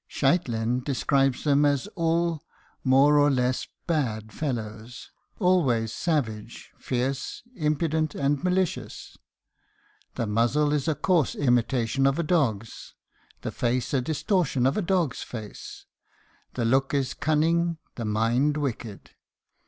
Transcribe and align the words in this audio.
Scheitlin 0.09 0.79
describes 0.83 1.43
them 1.43 1.63
as 1.63 1.85
all 1.93 2.43
more 2.83 3.19
or 3.19 3.29
less 3.29 3.67
bad 3.85 4.31
fellows, 4.33 5.11
"always 5.37 5.93
savage, 5.93 6.71
fierce, 6.79 7.43
impudent, 7.55 8.15
and 8.15 8.43
malicious; 8.43 9.15
the 10.15 10.25
muzzle 10.25 10.73
is 10.73 10.87
a 10.87 10.95
coarse 10.95 11.35
imitation 11.35 12.07
of 12.07 12.17
a 12.17 12.23
dog's, 12.23 12.95
the 13.41 13.51
face 13.51 13.93
a 13.93 14.01
distortion 14.01 14.65
of 14.65 14.75
a 14.75 14.81
dog's 14.81 15.21
face. 15.21 15.85
The 16.55 16.65
look 16.65 16.95
is 16.95 17.13
cunning, 17.13 17.77
the 17.93 18.05
mind 18.05 18.57
wicked. 18.57 19.11